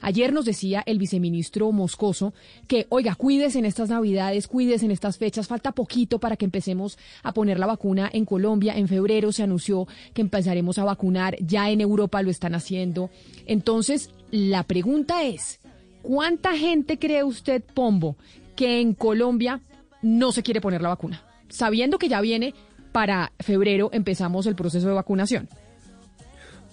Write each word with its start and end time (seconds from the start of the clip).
Ayer 0.00 0.32
nos 0.32 0.44
decía 0.44 0.82
el 0.86 0.98
viceministro 0.98 1.70
Moscoso 1.72 2.32
que, 2.66 2.86
oiga, 2.88 3.14
cuídese 3.14 3.58
en 3.58 3.66
estas 3.66 3.90
navidades, 3.90 4.48
cuídese 4.48 4.86
en 4.86 4.90
estas 4.90 5.18
fechas, 5.18 5.48
falta 5.48 5.72
poquito 5.72 6.18
para 6.18 6.36
que 6.36 6.44
empecemos 6.44 6.98
a 7.22 7.32
poner 7.32 7.58
la 7.58 7.66
vacuna 7.66 8.10
en 8.12 8.24
Colombia. 8.24 8.76
En 8.76 8.88
febrero 8.88 9.32
se 9.32 9.42
anunció 9.42 9.86
que 10.14 10.22
empezaremos 10.22 10.78
a 10.78 10.84
vacunar, 10.84 11.36
ya 11.40 11.70
en 11.70 11.80
Europa 11.80 12.22
lo 12.22 12.30
están 12.30 12.54
haciendo. 12.54 13.10
Entonces, 13.46 14.10
la 14.30 14.62
pregunta 14.62 15.22
es, 15.24 15.60
¿cuánta 16.02 16.56
gente 16.56 16.98
cree 16.98 17.24
usted, 17.24 17.62
Pombo, 17.62 18.16
que 18.56 18.80
en 18.80 18.94
Colombia 18.94 19.60
no 20.00 20.32
se 20.32 20.42
quiere 20.42 20.60
poner 20.60 20.80
la 20.80 20.88
vacuna? 20.90 21.22
Sabiendo 21.48 21.98
que 21.98 22.08
ya 22.08 22.20
viene 22.20 22.54
para 22.92 23.32
febrero, 23.40 23.90
empezamos 23.92 24.46
el 24.46 24.54
proceso 24.54 24.88
de 24.88 24.94
vacunación. 24.94 25.48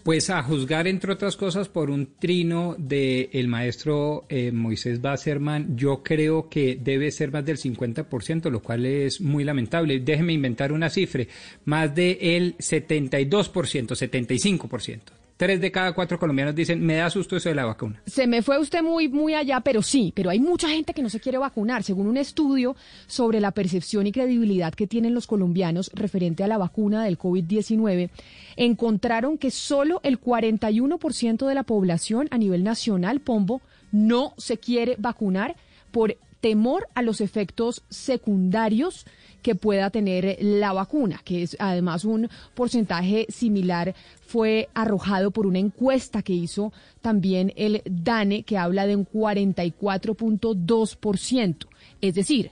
Pues 0.09 0.31
a 0.31 0.41
juzgar, 0.41 0.88
entre 0.88 1.13
otras 1.13 1.38
cosas, 1.38 1.70
por 1.70 1.91
un 1.91 2.16
trino 2.16 2.76
del 2.80 3.30
el 3.31 3.48
maestro 3.48 4.26
eh, 4.27 4.52
Moisés 4.52 5.00
Basserman, 5.02 5.77
yo 5.77 6.02
creo 6.02 6.50
que 6.50 6.80
debe 6.81 7.12
ser 7.12 7.31
más 7.31 7.45
del 7.45 7.58
50%, 7.58 8.50
lo 8.50 8.59
cual 8.59 8.88
es 8.88 9.22
muy 9.22 9.44
lamentable. 9.44 10.00
Déjeme 10.00 10.34
inventar 10.34 10.72
una 10.72 10.89
cifra, 10.89 11.25
más 11.66 11.94
del 11.94 12.58
72%, 12.58 13.30
75%. 13.30 15.19
Tres 15.40 15.62
de 15.62 15.72
cada 15.72 15.94
cuatro 15.94 16.20
colombianos 16.20 16.54
dicen, 16.54 16.86
me 16.86 16.95
da 16.95 17.09
susto 17.09 17.38
eso 17.38 17.48
de 17.48 17.56
la 17.56 17.64
vacuna. 17.64 18.02
Se 18.06 18.28
me 18.28 18.42
fue 18.42 18.59
usted 18.59 18.84
muy, 18.84 19.08
muy 19.08 19.36
allá, 19.36 19.62
pero 19.62 19.81
sí, 19.81 20.12
pero 20.14 20.30
hay 20.30 20.42
mucha 20.42 20.68
gente 20.68 20.94
que 20.94 21.02
no 21.02 21.08
se 21.08 21.22
quiere 21.22 21.38
vacunar. 21.38 21.81
Según 21.81 22.08
un 22.08 22.18
estudio 22.18 22.76
sobre 23.08 23.40
la 23.40 23.52
percepción 23.52 24.06
y 24.06 24.12
credibilidad 24.12 24.73
que 24.73 24.86
tienen 24.86 25.14
los 25.14 25.28
colombianos 25.28 25.92
referente 25.94 26.44
a 26.44 26.48
la 26.48 26.58
vacuna 26.58 27.06
del 27.06 27.18
COVID-19, 27.18 28.09
encontraron 28.58 29.38
que 29.38 29.50
solo 29.50 30.02
el 30.04 30.20
41% 30.20 31.48
de 31.48 31.56
la 31.56 31.64
población 31.64 32.28
a 32.31 32.38
nivel 32.38 32.66
nacional, 32.66 33.22
Pombo, 33.22 33.62
no 33.94 34.34
se 34.38 34.58
quiere 34.58 34.98
vacunar 35.00 35.56
por 35.92 36.18
temor 36.42 36.88
a 36.95 37.02
los 37.02 37.22
efectos 37.22 37.84
secundarios 37.90 39.06
que 39.42 39.56
pueda 39.56 39.90
tener 39.90 40.38
la 40.42 40.73
vacuna, 40.73 41.22
que 41.23 41.44
es 41.44 41.56
además 41.59 42.04
un 42.06 42.30
porcentaje 42.56 43.26
similar 43.30 43.96
fue 44.26 44.68
arrojado 44.73 45.31
por 45.31 45.48
una 45.48 45.59
encuesta 45.59 46.22
que 46.22 46.34
hizo 46.34 46.73
también 47.02 47.54
el 47.56 47.81
DANE, 47.86 48.44
que 48.44 48.58
habla 48.58 48.86
de 48.86 48.98
un 48.98 49.08
44.2%. 49.08 51.68
Es 52.02 52.16
decir, 52.16 52.52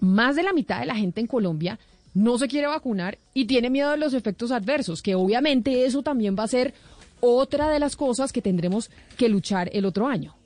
más 0.00 0.34
de 0.36 0.42
la 0.44 0.52
mitad 0.52 0.78
de 0.80 0.86
la 0.86 0.94
gente 0.94 1.20
en 1.20 1.26
Colombia 1.26 1.80
no 2.14 2.38
se 2.38 2.46
quiere 2.46 2.68
vacunar 2.68 3.18
y 3.32 3.46
tiene 3.46 3.70
miedo 3.70 3.90
de 3.90 3.96
los 3.96 4.14
efectos 4.14 4.52
adversos, 4.52 5.02
que 5.02 5.16
obviamente 5.16 5.84
eso 5.84 6.02
también 6.02 6.36
va 6.38 6.44
a 6.44 6.48
ser 6.48 6.74
otra 7.20 7.68
de 7.68 7.80
las 7.80 7.96
cosas 7.96 8.32
que 8.32 8.42
tendremos 8.42 8.88
que 9.16 9.28
luchar 9.28 9.68
el 9.72 9.84
otro 9.84 10.06
año 10.06 10.36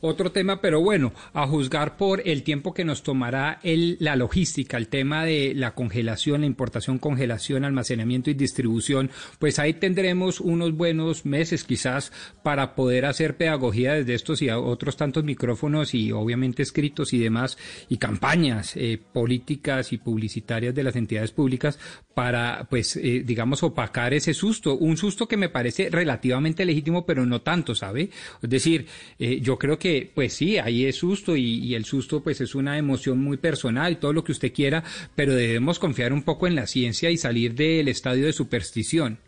otro 0.00 0.32
tema, 0.32 0.60
pero 0.60 0.80
bueno, 0.80 1.12
a 1.32 1.46
juzgar 1.46 1.96
por 1.96 2.22
el 2.26 2.42
tiempo 2.42 2.74
que 2.74 2.84
nos 2.84 3.02
tomará 3.02 3.60
el, 3.62 3.96
la 4.00 4.16
logística, 4.16 4.76
el 4.76 4.88
tema 4.88 5.24
de 5.24 5.52
la 5.54 5.74
congelación, 5.74 6.42
la 6.42 6.46
importación, 6.46 6.98
congelación, 6.98 7.64
almacenamiento 7.64 8.30
y 8.30 8.34
distribución, 8.34 9.10
pues 9.38 9.58
ahí 9.58 9.74
tendremos 9.74 10.40
unos 10.40 10.72
buenos 10.72 11.24
meses 11.24 11.64
quizás 11.64 12.12
para 12.42 12.74
poder 12.74 13.06
hacer 13.06 13.36
pedagogía 13.36 13.94
desde 13.94 14.14
estos 14.14 14.42
y 14.42 14.50
otros 14.50 14.96
tantos 14.96 15.24
micrófonos 15.24 15.94
y 15.94 16.12
obviamente 16.12 16.62
escritos 16.62 17.12
y 17.12 17.18
demás 17.18 17.58
y 17.88 17.98
campañas 17.98 18.76
eh, 18.76 18.98
políticas 19.12 19.92
y 19.92 19.98
publicitarias 19.98 20.74
de 20.74 20.82
las 20.82 20.96
entidades 20.96 21.32
públicas 21.32 21.78
para, 22.14 22.66
pues, 22.70 22.96
eh, 22.96 23.22
digamos, 23.24 23.62
opacar 23.62 24.14
ese 24.14 24.32
susto, 24.32 24.76
un 24.76 24.96
susto 24.96 25.28
que 25.28 25.36
me 25.36 25.48
parece 25.48 25.90
relativamente 25.90 26.64
legítimo, 26.64 27.04
pero 27.04 27.26
no 27.26 27.42
tanto, 27.42 27.74
¿sabe? 27.74 28.10
Es 28.42 28.50
decir, 28.50 28.86
eh, 29.18 29.40
yo 29.40 29.58
creo 29.58 29.78
que 29.78 29.85
pues 30.14 30.32
sí, 30.32 30.58
ahí 30.58 30.84
es 30.84 30.96
susto 30.96 31.36
y, 31.36 31.74
el 31.74 31.84
susto 31.84 32.22
pues 32.22 32.40
es 32.40 32.54
una 32.54 32.78
emoción 32.78 33.18
muy 33.18 33.36
personal 33.36 33.92
y 33.92 33.96
todo 33.96 34.12
lo 34.12 34.24
que 34.24 34.32
usted 34.32 34.52
quiera, 34.52 34.84
pero 35.14 35.34
debemos 35.34 35.78
confiar 35.78 36.12
un 36.12 36.22
poco 36.22 36.46
en 36.46 36.54
la 36.54 36.66
ciencia 36.66 37.10
y 37.10 37.16
salir 37.16 37.54
del 37.54 37.88
estadio 37.88 38.26
de 38.26 38.32
superstición. 38.32 39.18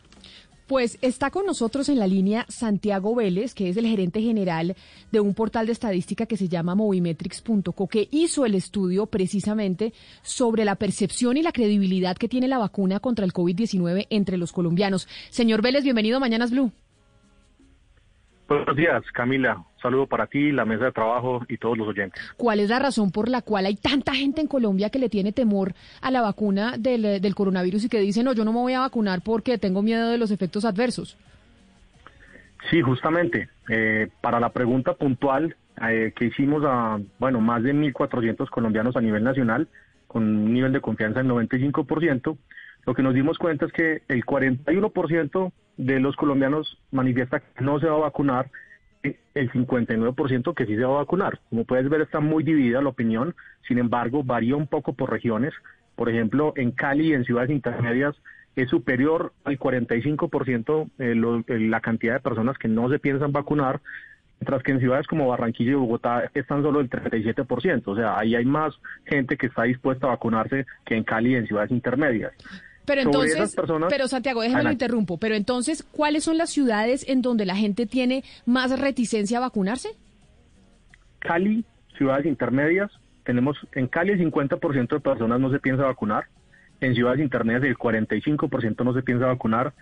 Pues 0.67 0.99
está 1.01 1.31
con 1.31 1.47
nosotros 1.47 1.89
en 1.89 1.99
la 1.99 2.07
línea 2.07 2.45
Santiago 2.51 3.15
Vélez, 3.15 3.55
que 3.55 3.71
es 3.71 3.79
el 3.79 3.87
gerente 3.87 4.21
general 4.21 4.77
de 5.11 5.21
un 5.21 5.33
portal 5.33 5.65
de 5.65 5.73
estadística 5.73 6.27
que 6.27 6.37
se 6.37 6.49
llama 6.49 6.75
Movimetrics.co, 6.75 7.89
que 7.89 8.09
hizo 8.11 8.45
el 8.45 8.55
estudio 8.55 9.07
precisamente 9.07 9.95
sobre 10.23 10.67
la 10.67 10.75
percepción 10.75 11.39
y 11.39 11.43
la 11.43 11.53
credibilidad 11.53 12.19
que 12.19 12.29
tiene 12.29 12.49
la 12.49 12.59
vacuna 12.59 13.01
contra 13.01 13.25
el 13.25 13.33
COVID-19 13.33 14.09
entre 14.11 14.37
los 14.37 14.53
colombianos. 14.53 15.09
Señor 15.31 15.63
Vélez, 15.63 15.85
bienvenido 15.85 16.19
a 16.19 16.21
Mañanas 16.21 16.51
Blue. 16.51 16.71
Buenos 18.48 18.76
días, 18.76 19.03
Camila. 19.12 19.62
saludo 19.82 20.06
para 20.06 20.26
ti, 20.26 20.53
la 20.53 20.64
mesa 20.64 20.86
de 20.86 20.92
trabajo 20.92 21.44
y 21.48 21.59
todos 21.59 21.76
los 21.76 21.86
oyentes. 21.86 22.22
¿Cuál 22.38 22.60
es 22.60 22.70
la 22.70 22.78
razón 22.78 23.10
por 23.10 23.28
la 23.28 23.42
cual 23.42 23.66
hay 23.66 23.76
tanta 23.76 24.14
gente 24.14 24.41
en 24.41 24.47
Colombia 24.47 24.88
que 24.88 24.98
le 24.98 25.10
tiene 25.10 25.32
temor 25.32 25.75
a 26.00 26.10
la 26.10 26.22
vacuna 26.22 26.76
del, 26.78 27.04
eh, 27.04 27.20
del 27.20 27.34
coronavirus 27.34 27.84
y 27.84 27.88
que 27.91 28.00
dice, 28.00 28.22
no, 28.22 28.32
yo 28.32 28.47
no 28.47 28.54
me 28.54 28.60
voy 28.60 28.72
a 28.72 28.81
vacunar 28.81 29.20
porque 29.22 29.59
tengo 29.59 29.82
miedo 29.82 30.09
de 30.09 30.16
los 30.16 30.31
efectos 30.31 30.64
adversos? 30.64 31.19
Sí, 32.70 32.81
justamente. 32.81 33.50
Eh, 33.69 34.09
para 34.22 34.41
la 34.41 34.48
pregunta 34.48 34.94
puntual 34.94 35.54
eh, 35.86 36.15
que 36.16 36.25
hicimos 36.25 36.65
a, 36.66 36.98
bueno, 37.19 37.42
más 37.42 37.62
de 37.62 37.75
1.400 37.75 38.48
colombianos 38.48 38.97
a 38.97 39.03
nivel 39.03 39.25
nacional, 39.25 39.69
con 40.06 40.22
un 40.22 40.54
nivel 40.54 40.72
de 40.72 40.80
confianza 40.80 41.22
del 41.22 41.30
95%, 41.30 42.38
lo 42.86 42.94
que 42.94 43.03
nos 43.03 43.12
dimos 43.12 43.36
cuenta 43.36 43.66
es 43.66 43.72
que 43.72 44.03
el 44.09 44.25
41% 44.25 45.53
de 45.78 46.00
los 46.00 46.16
colombianos 46.16 46.77
manifiesta 46.91 47.41
que 47.41 47.65
no 47.65 47.81
se 47.81 47.87
va 47.87 47.94
a 47.94 48.00
vacunar, 48.00 48.50
el 49.03 49.50
59% 49.53 50.55
que 50.55 50.66
sí 50.66 50.77
se 50.77 50.84
va 50.84 50.97
a 50.97 51.03
vacunar. 51.03 51.39
Como 51.49 51.65
puedes 51.65 51.89
ver, 51.89 52.03
está 52.03 52.21
muy 52.21 52.43
dividida 52.43 52.83
la 52.83 52.89
opinión, 52.89 53.34
sin 53.66 53.78
embargo, 53.78 54.22
varía 54.25 54.56
un 54.56 54.66
poco 54.66 54.93
por 54.93 55.11
regiones. 55.11 55.55
Por 55.94 56.09
ejemplo, 56.09 56.53
en 56.56 56.72
Cali 56.72 57.09
y 57.09 57.15
en 57.15 57.25
ciudades 57.25 57.50
intermedias 57.50 58.16
es 58.56 58.69
superior 58.69 59.33
al 59.44 59.59
45% 59.59 60.91
eh, 60.99 61.59
la 61.61 61.81
cantidad 61.81 62.15
de 62.15 62.21
personas 62.21 62.59
que 62.59 62.66
no 62.66 62.91
se 62.91 62.99
piensan 62.99 63.31
vacunar, 63.31 63.81
mientras 64.41 64.62
que 64.65 64.72
en 64.72 64.81
ciudades 64.81 65.06
como 65.06 65.28
Barranquilla 65.28 65.72
y 65.72 65.75
Bogotá 65.75 66.31
están 66.34 66.62
solo 66.62 66.81
el 66.81 66.91
37%. 66.91 67.83
O 67.87 67.95
sea, 67.95 68.19
ahí 68.19 68.34
hay 68.34 68.45
más 68.45 68.75
gente 69.05 69.37
que 69.37 69.47
está 69.47 69.62
dispuesta 69.62 70.06
a 70.06 70.10
vacunarse 70.10 70.66
que 70.84 70.97
en 70.97 71.05
Cali 71.05 71.33
y 71.33 71.37
en 71.37 71.47
ciudades 71.47 71.71
intermedias. 71.71 72.33
Pero 72.88 73.03
entonces, 73.03 73.54
pero 73.91 74.09
Santiago, 74.09 74.41
déjame 74.41 74.65
lo 74.65 74.72
interrumpo, 74.72 75.19
pero 75.19 75.34
entonces, 75.34 75.82
¿cuáles 75.82 76.25
son 76.25 76.38
las 76.38 76.49
ciudades 76.49 77.06
en 77.06 77.21
donde 77.21 77.44
la 77.44 77.54
gente 77.54 77.84
tiene 77.84 78.25
más 78.47 78.81
reticencia 78.81 79.37
a 79.37 79.43
vacunarse? 79.43 79.91
Cali, 81.19 81.66
ciudades 81.98 82.25
intermedias, 82.25 82.91
tenemos 83.25 83.59
en 83.72 83.88
Cali 83.88 84.12
el 84.12 84.32
50% 84.32 84.88
de 84.88 85.00
personas 85.00 85.38
no 85.38 85.53
se 85.53 85.59
piensa 85.59 85.84
vacunar, 85.84 86.28
en 86.81 86.94
ciudades 86.94 87.21
intermedias 87.21 87.62
el 87.65 87.77
45% 87.77 88.82
no 88.82 88.94
se 88.94 89.03
piensa 89.03 89.27
vacunar, 89.27 89.75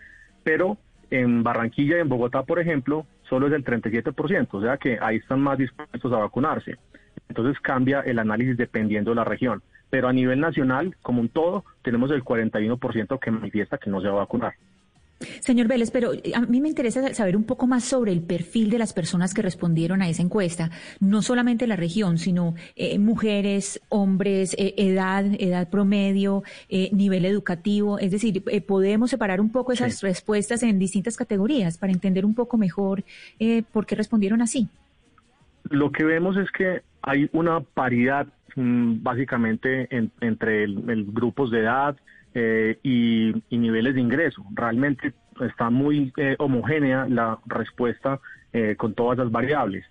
pero 0.43 0.77
en 1.12 1.45
Barranquilla 1.45 1.99
y 1.99 2.00
en 2.00 2.09
Bogotá, 2.09 2.43
por 2.43 2.59
ejemplo, 2.59 3.06
solo 3.28 3.47
es 3.47 3.53
el 3.53 3.65
37%, 3.65 4.49
o 4.50 4.61
sea 4.61 4.78
que 4.78 4.99
ahí 5.00 5.19
están 5.19 5.41
más 5.41 5.59
dispuestos 5.59 6.13
a 6.13 6.19
vacunarse. 6.19 6.75
Entonces 7.28 7.60
cambia 7.60 8.01
el 8.01 8.19
análisis 8.19 8.57
dependiendo 8.57 9.13
de 9.13 9.16
la 9.16 9.25
región 9.25 9.63
pero 9.91 10.09
a 10.09 10.12
nivel 10.12 10.41
nacional, 10.41 10.97
como 11.03 11.21
un 11.21 11.28
todo, 11.28 11.65
tenemos 11.83 12.10
el 12.10 12.24
41% 12.24 13.18
que 13.18 13.30
manifiesta 13.30 13.78
que 13.78 13.91
no 13.91 14.00
se 14.00 14.09
va 14.09 14.15
a 14.15 14.18
vacunar. 14.18 14.54
Señor 15.41 15.66
Vélez, 15.66 15.91
pero 15.91 16.12
eh, 16.12 16.33
a 16.34 16.41
mí 16.41 16.60
me 16.60 16.68
interesa 16.68 17.15
saber 17.15 17.36
un 17.36 17.44
poco 17.44 17.66
más 17.66 17.84
sobre 17.84 18.12
el 18.12 18.22
perfil 18.22 18.68
de 18.71 18.78
las 18.78 18.92
personas 18.92 19.33
que 19.33 19.42
respondieron 19.42 20.03
a 20.03 20.09
esa 20.09 20.22
encuesta, 20.22 20.71
no 21.00 21.22
solamente 21.22 21.66
la 21.66 21.77
región, 21.77 22.18
sino 22.18 22.54
eh, 22.74 22.98
mujeres, 22.98 23.80
hombres, 23.88 24.54
eh, 24.59 24.74
edad, 24.77 25.24
edad 25.38 25.71
promedio, 25.71 26.42
nivel 26.68 27.24
educativo. 27.24 27.98
Es 27.98 28.10
decir, 28.10 28.42
podemos 28.66 29.10
separar 29.10 29.41
un 29.41 29.50
poco 29.50 29.72
esas 29.72 30.03
respuestas 30.03 30.62
en 30.62 30.78
distintas 30.78 31.16
categorías 31.16 31.78
para 31.78 31.92
entender 31.92 32.24
un 32.24 32.34
poco 32.34 32.59
mejor 32.59 33.04
por 33.72 33.86
qué 33.86 33.94
respondieron 33.94 34.42
así. 34.42 34.68
Lo 35.65 35.91
que 35.91 36.04
vemos 36.04 36.36
es 36.36 36.50
que 36.50 36.83
hay 37.07 37.31
una 37.33 37.61
paridad 37.61 38.27
mm, 38.55 39.03
básicamente 39.03 39.89
entre 40.21 40.65
el, 40.65 41.07
grupos 41.13 41.51
de 41.51 41.61
edad 41.61 41.97
eh, 42.35 42.79
y, 42.83 43.33
niveles 43.57 43.95
de 43.95 44.01
ingreso. 44.03 44.45
Realmente 44.53 45.15
está 45.41 45.71
muy 45.71 46.13
eh, 46.19 46.37
homogénea 46.39 47.07
la 47.09 47.39
respuesta 47.47 48.21
eh, 48.53 48.75
con 48.77 48.93
todas 48.93 49.19
las 49.19 49.31
variables. 49.31 49.87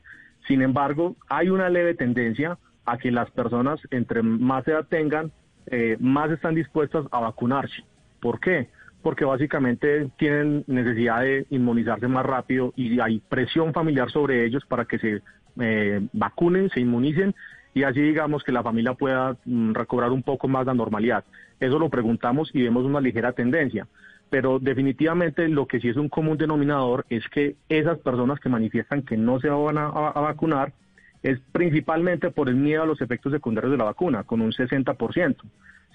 Sin 0.47 0.61
embargo, 0.61 1.15
hay 1.27 1.49
una 1.49 1.69
leve 1.69 1.95
tendencia 1.95 2.57
a 2.85 2.97
que 2.97 3.11
las 3.11 3.31
personas 3.31 3.79
entre 3.91 4.21
más 4.21 4.67
edad 4.67 4.85
tengan, 4.87 5.31
eh, 5.67 5.97
más 5.99 6.29
están 6.29 6.53
dispuestas 6.53 7.05
a 7.11 7.19
vacunarse. 7.19 7.83
¿Por 8.19 8.39
qué? 8.39 8.69
Porque 9.01 9.25
básicamente 9.25 10.09
tienen 10.17 10.63
necesidad 10.67 11.21
de 11.21 11.47
inmunizarse 11.49 12.07
más 12.07 12.25
rápido 12.25 12.73
y 12.75 12.99
hay 12.99 13.19
presión 13.19 13.73
familiar 13.73 14.11
sobre 14.11 14.45
ellos 14.45 14.63
para 14.65 14.85
que 14.85 14.99
se 14.99 15.21
eh, 15.59 16.01
vacunen, 16.13 16.69
se 16.69 16.79
inmunicen 16.79 17.35
y 17.73 17.83
así 17.83 18.01
digamos 18.01 18.43
que 18.43 18.51
la 18.51 18.63
familia 18.63 18.93
pueda 18.93 19.37
mm, 19.45 19.73
recobrar 19.73 20.11
un 20.11 20.23
poco 20.23 20.47
más 20.47 20.65
la 20.65 20.73
normalidad. 20.73 21.23
Eso 21.59 21.77
lo 21.77 21.89
preguntamos 21.89 22.49
y 22.53 22.63
vemos 22.63 22.85
una 22.85 23.01
ligera 23.01 23.33
tendencia. 23.33 23.87
Pero 24.29 24.59
definitivamente 24.59 25.47
lo 25.49 25.67
que 25.67 25.79
sí 25.79 25.89
es 25.89 25.97
un 25.97 26.09
común 26.09 26.37
denominador 26.37 27.05
es 27.09 27.27
que 27.29 27.55
esas 27.69 27.99
personas 27.99 28.39
que 28.39 28.49
manifiestan 28.49 29.03
que 29.03 29.17
no 29.17 29.39
se 29.39 29.49
van 29.49 29.77
a, 29.77 29.89
vacunar 29.89 30.73
es 31.21 31.39
principalmente 31.51 32.31
por 32.31 32.49
el 32.49 32.55
miedo 32.55 32.83
a 32.83 32.85
los 32.85 33.01
efectos 33.01 33.31
secundarios 33.33 33.71
de 33.71 33.77
la 33.77 33.83
vacuna, 33.83 34.23
con 34.23 34.41
un 34.41 34.51
60%, 34.51 35.35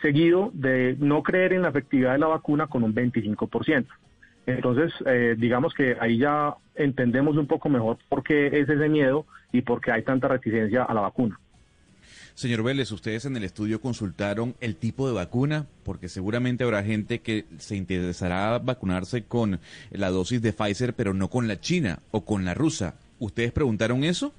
seguido 0.03 0.51
de 0.53 0.97
no 0.99 1.23
creer 1.23 1.53
en 1.53 1.63
la 1.63 1.69
efectividad 1.69 2.13
de 2.13 2.19
la 2.19 2.27
vacuna 2.27 2.67
con 2.67 2.83
un 2.83 2.95
25%. 2.95 3.87
Entonces, 4.55 4.93
eh, 5.07 5.35
digamos 5.39 5.75
que 5.75 5.97
ahí 6.01 6.19
ya 6.19 6.55
entendemos 6.75 7.37
un 7.37 7.47
poco 7.47 7.69
mejor 7.69 7.99
por 8.09 8.23
qué 8.23 8.47
es 8.47 8.69
ese 8.69 8.89
miedo 8.89 9.27
y 9.53 9.63
por 9.63 9.81
qué 9.81 9.93
hay 9.93 10.03
tanta 10.03 10.29
reticencia 10.29 10.85
a 10.85 10.95
la 10.95 11.03
vacuna. 11.03 11.39
Señor 12.35 12.63
Vélez, 12.63 12.91
ustedes 12.93 13.27
en 13.27 13.37
el 13.37 13.45
estudio 13.45 13.81
consultaron 13.83 14.55
el 14.61 14.77
tipo 14.77 15.07
de 15.07 15.13
vacuna, 15.13 15.67
porque 15.85 16.09
seguramente 16.09 16.65
habrá 16.65 16.83
gente 16.83 17.19
que 17.19 17.45
se 17.59 17.77
interesará 17.77 18.59
vacunarse 18.59 19.25
con 19.25 19.61
la 19.91 20.09
dosis 20.09 20.41
de 20.41 20.53
Pfizer, 20.53 20.95
pero 20.95 21.13
no 21.13 21.29
con 21.29 21.49
la 21.49 21.61
china 21.61 21.99
o 22.13 22.25
con 22.25 22.45
la 22.45 22.55
rusa. 22.55 22.95
¿Ustedes 23.19 23.53
preguntaron 23.53 24.05
eso? 24.05 24.33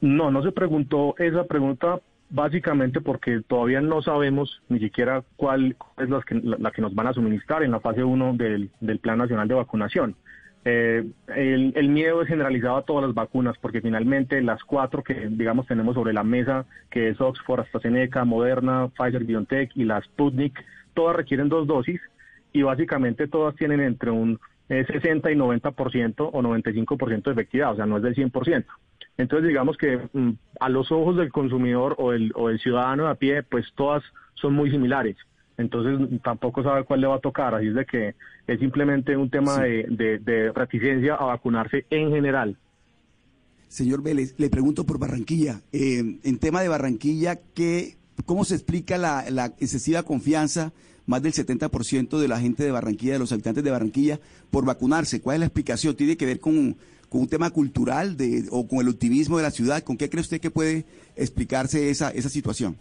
No, 0.00 0.30
no 0.30 0.42
se 0.42 0.52
preguntó 0.52 1.16
esa 1.18 1.44
pregunta 1.44 2.00
básicamente 2.30 3.00
porque 3.00 3.42
todavía 3.46 3.80
no 3.80 4.02
sabemos 4.02 4.62
ni 4.68 4.78
siquiera 4.78 5.22
cuál 5.36 5.76
es 5.98 6.08
la 6.08 6.22
que, 6.22 6.34
la 6.36 6.70
que 6.70 6.82
nos 6.82 6.94
van 6.94 7.08
a 7.08 7.12
suministrar 7.12 7.62
en 7.62 7.72
la 7.72 7.80
fase 7.80 8.04
1 8.04 8.34
del, 8.34 8.70
del 8.80 8.98
Plan 8.98 9.18
Nacional 9.18 9.48
de 9.48 9.54
Vacunación. 9.54 10.16
Eh, 10.64 11.06
el, 11.34 11.88
miedo 11.88 12.20
es 12.20 12.28
generalizado 12.28 12.76
a 12.76 12.82
todas 12.82 13.06
las 13.06 13.14
vacunas 13.14 13.56
porque 13.58 13.80
finalmente 13.80 14.42
las 14.42 14.62
cuatro 14.62 15.02
que 15.02 15.14
digamos 15.30 15.66
tenemos 15.66 15.94
sobre 15.94 16.12
la 16.12 16.22
mesa, 16.22 16.66
que 16.90 17.08
es 17.08 17.20
Oxford, 17.20 17.60
AstraZeneca, 17.60 18.24
Moderna, 18.24 18.88
Pfizer, 18.88 19.24
BioNTech 19.24 19.70
y 19.74 19.84
la 19.84 20.02
Sputnik, 20.02 20.62
todas 20.92 21.16
requieren 21.16 21.48
dos 21.48 21.66
dosis 21.66 22.00
y 22.52 22.62
básicamente 22.62 23.26
todas 23.26 23.56
tienen 23.56 23.80
entre 23.80 24.10
un 24.10 24.38
60 24.68 25.32
y 25.32 25.34
90% 25.34 26.14
o 26.18 26.42
95% 26.42 27.22
de 27.24 27.32
efectividad, 27.32 27.72
o 27.72 27.76
sea, 27.76 27.86
no 27.86 27.96
es 27.96 28.04
del 28.04 28.14
100%. 28.14 28.64
Entonces 29.20 29.48
digamos 29.48 29.76
que 29.76 30.00
mm, 30.12 30.30
a 30.60 30.68
los 30.68 30.90
ojos 30.90 31.16
del 31.16 31.30
consumidor 31.30 31.94
o 31.98 32.12
el, 32.12 32.32
o 32.34 32.50
el 32.50 32.58
ciudadano 32.60 33.04
de 33.04 33.10
a 33.10 33.14
pie, 33.14 33.42
pues 33.42 33.66
todas 33.74 34.02
son 34.34 34.54
muy 34.54 34.70
similares 34.70 35.16
entonces 35.60 36.20
tampoco 36.22 36.62
sabe 36.62 36.84
cuál 36.84 37.02
le 37.02 37.06
va 37.06 37.16
a 37.16 37.20
tocar, 37.20 37.54
así 37.54 37.68
es 37.68 37.74
de 37.74 37.84
que 37.84 38.14
es 38.46 38.58
simplemente 38.58 39.16
un 39.16 39.28
tema 39.30 39.60
de, 39.60 40.52
reticencia 40.54 41.14
a 41.14 41.26
vacunarse 41.26 41.84
en 41.90 42.10
general. 42.10 42.56
Señor 43.68 44.02
Vélez, 44.02 44.34
le 44.38 44.48
pregunto 44.48 44.84
por 44.84 44.98
Barranquilla. 44.98 45.60
Eh, 45.72 46.18
en 46.22 46.38
tema 46.38 46.62
de 46.62 46.68
Barranquilla, 46.68 47.38
¿qué, 47.54 47.98
¿cómo 48.24 48.44
se 48.44 48.54
explica 48.54 48.98
la, 48.98 49.54
excesiva 49.60 50.02
confianza, 50.02 50.72
más 51.10 51.22
del 51.22 51.32
70% 51.32 52.18
de 52.18 52.28
la 52.28 52.40
gente 52.40 52.64
de 52.64 52.70
Barranquilla, 52.70 53.14
de 53.14 53.18
los 53.18 53.32
habitantes 53.32 53.62
de 53.62 53.70
Barranquilla, 53.70 54.18
por 54.50 54.64
vacunarse? 54.64 55.20
¿Cuál 55.20 55.34
es 55.34 55.40
la 55.40 55.46
explicación? 55.46 55.96
¿Tiene 55.96 56.16
que 56.16 56.24
ver 56.24 56.40
con, 56.40 56.76
un 57.10 57.28
tema 57.28 57.50
cultural 57.50 58.16
de, 58.16 58.44
o 58.50 58.66
con 58.66 58.78
el 58.78 58.88
optimismo 58.88 59.36
de 59.36 59.42
la 59.42 59.50
ciudad? 59.50 59.82
¿Con 59.82 59.96
qué 59.96 60.08
cree 60.08 60.22
usted 60.22 60.40
que 60.40 60.50
puede 60.50 60.86
explicarse 61.16 61.90
esa, 61.90 62.10
esa 62.10 62.28
situación? 62.28 62.76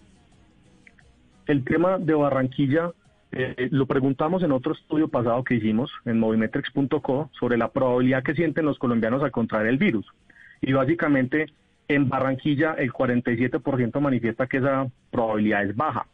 El 1.47 1.63
tema 1.63 1.97
de 1.97 2.13
Barranquilla 2.13 2.91
eh, 3.31 3.67
lo 3.71 3.85
preguntamos 3.85 4.43
en 4.43 4.51
otro 4.51 4.73
estudio 4.73 5.07
pasado 5.07 5.43
que 5.43 5.55
hicimos 5.55 5.91
en 6.05 6.19
movimetrics.co 6.19 7.29
sobre 7.39 7.57
la 7.57 7.71
probabilidad 7.71 8.23
que 8.23 8.33
sienten 8.33 8.65
los 8.65 8.79
colombianos 8.79 9.23
al 9.23 9.31
contraer 9.31 9.67
el 9.67 9.77
virus. 9.77 10.05
Y 10.61 10.73
básicamente 10.73 11.47
en 11.87 12.07
Barranquilla 12.07 12.73
el 12.73 12.91
47% 12.91 13.99
manifiesta 13.99 14.47
que 14.47 14.57
esa 14.57 14.87
probabilidad 15.11 15.63
es 15.63 15.75
baja. 15.75 16.05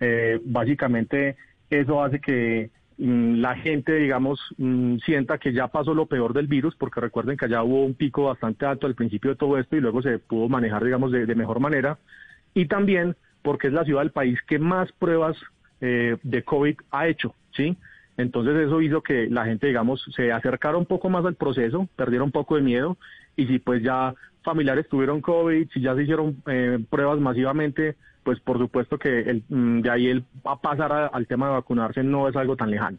Eh, 0.00 0.40
básicamente 0.44 1.36
eso 1.80 2.02
hace 2.02 2.20
que 2.20 2.70
mm, 2.98 3.40
la 3.40 3.56
gente, 3.56 3.94
digamos, 3.94 4.40
mm, 4.58 4.98
sienta 4.98 5.38
que 5.38 5.52
ya 5.52 5.68
pasó 5.68 5.94
lo 5.94 6.06
peor 6.06 6.32
del 6.32 6.46
virus, 6.46 6.74
porque 6.76 7.00
recuerden 7.00 7.36
que 7.36 7.46
allá 7.46 7.62
hubo 7.62 7.84
un 7.84 7.94
pico 7.94 8.24
bastante 8.24 8.66
alto 8.66 8.86
al 8.86 8.94
principio 8.94 9.30
de 9.30 9.36
todo 9.36 9.58
esto 9.58 9.76
y 9.76 9.80
luego 9.80 10.02
se 10.02 10.18
pudo 10.18 10.48
manejar, 10.48 10.84
digamos, 10.84 11.12
de 11.12 11.34
mejor 11.34 11.60
manera. 11.60 11.98
Y 12.54 12.66
también 12.66 13.16
porque 13.42 13.66
es 13.66 13.72
la 13.72 13.84
ciudad 13.84 14.02
del 14.02 14.12
país 14.12 14.38
que 14.46 14.58
más 14.58 14.90
pruebas 14.92 15.36
eh, 15.80 16.16
de 16.22 16.42
COVID 16.42 16.76
ha 16.90 17.08
hecho, 17.08 17.34
¿sí? 17.54 17.76
Entonces 18.16 18.54
eso 18.56 18.80
hizo 18.80 19.02
que 19.02 19.28
la 19.28 19.44
gente, 19.44 19.66
digamos, 19.66 20.04
se 20.14 20.32
acercara 20.32 20.76
un 20.76 20.86
poco 20.86 21.10
más 21.10 21.24
al 21.24 21.34
proceso, 21.34 21.88
perdiera 21.96 22.24
un 22.24 22.30
poco 22.30 22.56
de 22.56 22.62
miedo 22.62 22.96
y 23.36 23.46
si 23.46 23.58
pues 23.58 23.82
ya 23.82 24.14
familiares 24.42 24.88
tuvieron 24.88 25.20
COVID, 25.20 25.68
si 25.72 25.80
ya 25.80 25.94
se 25.94 26.02
hicieron 26.02 26.42
eh, 26.46 26.78
pruebas 26.88 27.18
masivamente, 27.18 27.96
pues 28.22 28.40
por 28.40 28.58
supuesto 28.58 28.98
que 28.98 29.20
el, 29.20 29.44
mm, 29.48 29.80
de 29.80 29.90
ahí 29.90 30.06
el 30.08 30.24
pasar 30.62 31.10
al 31.12 31.26
tema 31.26 31.48
de 31.48 31.54
vacunarse 31.54 32.02
no 32.02 32.28
es 32.28 32.36
algo 32.36 32.56
tan 32.56 32.70
lejano. 32.70 32.98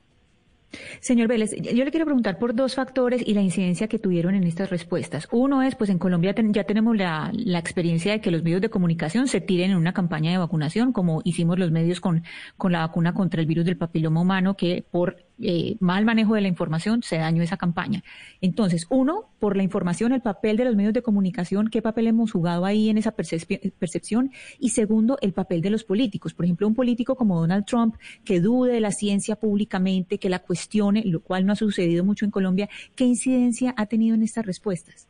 Señor 0.99 1.27
Vélez, 1.27 1.51
yo 1.51 1.85
le 1.85 1.91
quiero 1.91 2.05
preguntar 2.05 2.37
por 2.37 2.55
dos 2.55 2.75
factores 2.75 3.23
y 3.25 3.33
la 3.33 3.41
incidencia 3.41 3.87
que 3.87 3.99
tuvieron 3.99 4.35
en 4.35 4.43
estas 4.43 4.69
respuestas. 4.69 5.27
Uno 5.31 5.61
es, 5.61 5.75
pues 5.75 5.89
en 5.89 5.99
Colombia 5.99 6.33
ya 6.35 6.63
tenemos 6.63 6.97
la, 6.97 7.31
la, 7.33 7.59
experiencia 7.59 8.11
de 8.11 8.21
que 8.21 8.31
los 8.31 8.43
medios 8.43 8.61
de 8.61 8.69
comunicación 8.69 9.27
se 9.27 9.41
tiren 9.41 9.71
en 9.71 9.77
una 9.77 9.93
campaña 9.93 10.31
de 10.31 10.37
vacunación, 10.37 10.91
como 10.91 11.21
hicimos 11.23 11.59
los 11.59 11.71
medios 11.71 12.01
con, 12.01 12.23
con 12.57 12.71
la 12.71 12.79
vacuna 12.79 13.13
contra 13.13 13.41
el 13.41 13.47
virus 13.47 13.65
del 13.65 13.77
papiloma 13.77 14.21
humano, 14.21 14.55
que 14.55 14.83
por 14.89 15.17
eh, 15.41 15.77
mal 15.79 16.05
manejo 16.05 16.35
de 16.35 16.41
la 16.41 16.47
información 16.47 17.01
se 17.03 17.17
dañó 17.17 17.41
esa 17.41 17.57
campaña. 17.57 18.03
Entonces, 18.41 18.85
uno, 18.89 19.29
por 19.39 19.57
la 19.57 19.63
información, 19.63 20.11
el 20.13 20.21
papel 20.21 20.57
de 20.57 20.65
los 20.65 20.75
medios 20.75 20.93
de 20.93 21.01
comunicación, 21.01 21.69
qué 21.69 21.81
papel 21.81 22.07
hemos 22.07 22.31
jugado 22.31 22.65
ahí 22.65 22.89
en 22.89 22.97
esa 22.97 23.11
percepción, 23.11 24.31
y 24.59 24.69
segundo, 24.69 25.17
el 25.21 25.33
papel 25.33 25.61
de 25.61 25.69
los 25.69 25.83
políticos. 25.83 26.33
Por 26.33 26.45
ejemplo, 26.45 26.67
un 26.67 26.75
político 26.75 27.15
como 27.15 27.39
Donald 27.39 27.65
Trump, 27.65 27.95
que 28.23 28.39
dude 28.39 28.73
de 28.73 28.79
la 28.79 28.91
ciencia 28.91 29.35
públicamente, 29.35 30.17
que 30.17 30.29
la 30.29 30.39
cuestione, 30.39 31.03
lo 31.05 31.21
cual 31.21 31.45
no 31.45 31.53
ha 31.53 31.55
sucedido 31.55 32.03
mucho 32.03 32.25
en 32.25 32.31
Colombia, 32.31 32.69
¿qué 32.95 33.05
incidencia 33.05 33.73
ha 33.77 33.85
tenido 33.87 34.15
en 34.15 34.23
estas 34.23 34.45
respuestas? 34.45 35.07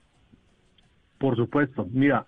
Por 1.17 1.35
supuesto, 1.35 1.87
mira, 1.91 2.27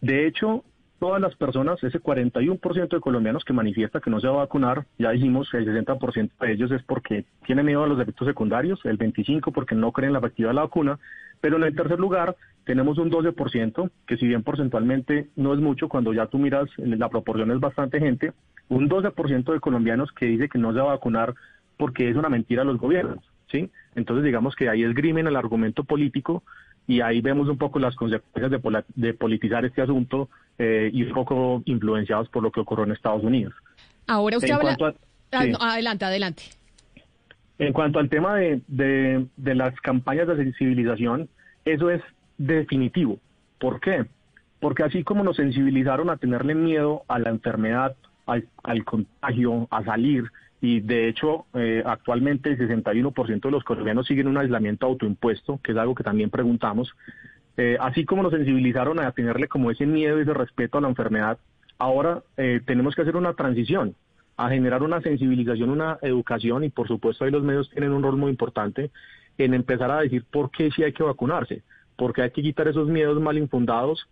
de 0.00 0.26
hecho, 0.26 0.64
todas 1.02 1.20
las 1.20 1.34
personas, 1.34 1.82
ese 1.82 2.00
41% 2.00 2.88
de 2.88 3.00
colombianos 3.00 3.44
que 3.44 3.52
manifiesta 3.52 3.98
que 3.98 4.08
no 4.08 4.20
se 4.20 4.28
va 4.28 4.34
a 4.34 4.44
vacunar, 4.44 4.86
ya 5.00 5.10
dijimos 5.10 5.52
el 5.52 5.66
60% 5.66 6.30
de 6.38 6.52
ellos 6.52 6.70
es 6.70 6.80
porque 6.84 7.24
tiene 7.44 7.64
miedo 7.64 7.82
a 7.82 7.88
los 7.88 7.98
efectos 7.98 8.28
secundarios, 8.28 8.78
el 8.84 9.00
25% 9.00 9.52
porque 9.52 9.74
no 9.74 9.90
creen 9.90 10.12
la 10.12 10.20
efectividad 10.20 10.50
de 10.50 10.54
la 10.54 10.62
vacuna, 10.62 11.00
pero 11.40 11.56
en 11.56 11.64
el 11.64 11.74
tercer 11.74 11.98
lugar 11.98 12.36
tenemos 12.64 12.98
un 12.98 13.10
12%, 13.10 13.90
que 14.06 14.16
si 14.16 14.28
bien 14.28 14.44
porcentualmente 14.44 15.26
no 15.34 15.52
es 15.52 15.58
mucho, 15.58 15.88
cuando 15.88 16.12
ya 16.14 16.26
tú 16.26 16.38
miras 16.38 16.68
la 16.76 17.08
proporción 17.08 17.50
es 17.50 17.58
bastante 17.58 17.98
gente, 17.98 18.32
un 18.68 18.88
12% 18.88 19.52
de 19.52 19.58
colombianos 19.58 20.12
que 20.12 20.26
dice 20.26 20.48
que 20.48 20.60
no 20.60 20.72
se 20.72 20.78
va 20.78 20.84
a 20.84 20.94
vacunar 20.94 21.34
porque 21.78 22.10
es 22.10 22.14
una 22.14 22.28
mentira 22.28 22.62
a 22.62 22.64
los 22.64 22.78
gobiernos, 22.78 23.24
¿sí? 23.50 23.72
Entonces 23.96 24.24
digamos 24.24 24.54
que 24.54 24.68
ahí 24.68 24.84
esgrimen 24.84 25.26
el 25.26 25.34
argumento 25.34 25.82
político 25.82 26.44
y 26.86 27.00
ahí 27.00 27.20
vemos 27.20 27.48
un 27.48 27.58
poco 27.58 27.78
las 27.78 27.94
consecuencias 27.94 28.50
de, 28.50 28.84
de 28.94 29.14
politizar 29.14 29.64
este 29.64 29.82
asunto 29.82 30.28
eh, 30.58 30.90
y 30.92 31.02
un 31.04 31.12
poco 31.12 31.62
influenciados 31.64 32.28
por 32.28 32.42
lo 32.42 32.50
que 32.50 32.60
ocurrió 32.60 32.84
en 32.84 32.92
Estados 32.92 33.22
Unidos. 33.22 33.54
Ahora 34.06 34.38
usted 34.38 34.50
habla... 34.50 34.76
Ah, 35.32 35.72
adelante, 35.72 36.04
adelante. 36.04 36.42
En 37.58 37.72
cuanto 37.72 37.98
al 37.98 38.10
tema 38.10 38.36
de, 38.36 38.60
de, 38.66 39.54
las 39.54 39.74
campañas 39.80 40.28
de 40.28 40.36
sensibilización, 40.36 41.28
eso 41.64 41.90
es 41.90 42.02
definitivo. 42.36 43.18
¿Por 43.58 43.80
qué? 43.80 44.04
Porque 44.60 44.82
así 44.82 45.04
como 45.04 45.24
nos 45.24 45.36
sensibilizaron 45.36 46.10
a 46.10 46.16
tenerle 46.16 46.54
miedo 46.54 47.04
a 47.08 47.18
la 47.18 47.30
enfermedad, 47.30 47.96
al, 48.26 48.46
al 48.62 48.84
contagio, 48.84 49.68
a 49.70 49.84
salir, 49.84 50.24
y 50.62 50.78
de 50.78 51.08
hecho 51.08 51.46
eh, 51.54 51.82
actualmente 51.84 52.50
el 52.50 52.56
61% 52.56 53.40
de 53.40 53.50
los 53.50 53.64
colombianos 53.64 54.06
siguen 54.06 54.28
un 54.28 54.38
aislamiento 54.38 54.86
autoimpuesto, 54.86 55.58
que 55.62 55.72
es 55.72 55.78
algo 55.78 55.96
que 55.96 56.04
también 56.04 56.30
preguntamos. 56.30 56.94
Eh, 57.56 57.76
así 57.80 58.04
como 58.04 58.22
nos 58.22 58.32
sensibilizaron 58.32 59.00
a 59.00 59.10
tenerle 59.10 59.48
como 59.48 59.72
ese 59.72 59.86
miedo 59.86 60.18
y 60.18 60.22
ese 60.22 60.32
respeto 60.32 60.78
a 60.78 60.80
la 60.80 60.88
enfermedad, 60.88 61.36
ahora 61.78 62.22
eh, 62.36 62.60
tenemos 62.64 62.94
que 62.94 63.02
hacer 63.02 63.16
una 63.16 63.34
transición 63.34 63.96
a 64.36 64.50
generar 64.50 64.84
una 64.84 65.00
sensibilización, 65.00 65.68
una 65.68 65.98
educación 66.00 66.62
y 66.62 66.70
por 66.70 66.86
supuesto 66.86 67.24
ahí 67.24 67.32
los 67.32 67.42
medios 67.42 67.68
tienen 67.70 67.90
un 67.90 68.04
rol 68.04 68.16
muy 68.16 68.30
importante 68.30 68.92
en 69.38 69.54
empezar 69.54 69.90
a 69.90 70.00
decir 70.00 70.24
por 70.30 70.52
qué 70.52 70.70
sí 70.70 70.84
hay 70.84 70.92
que 70.92 71.02
vacunarse, 71.02 71.62
porque 71.96 72.22
hay 72.22 72.30
que 72.30 72.40
quitar 72.40 72.68
esos 72.68 72.88
miedos 72.88 73.20
mal 73.20 73.36
infundados. 73.36 74.08